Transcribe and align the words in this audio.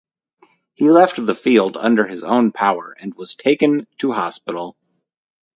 He 0.73 0.89
left 0.89 1.23
the 1.23 1.35
field 1.35 1.77
under 1.77 2.07
his 2.07 2.23
own 2.23 2.51
power 2.51 2.97
and 2.99 3.13
was 3.13 3.35
taken 3.35 3.85
to 3.99 4.11
hospital. 4.13 4.75